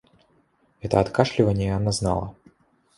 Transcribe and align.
Это 0.79 0.99
откашливанье 0.99 1.75
она 1.75 1.91
знала. 1.91 2.33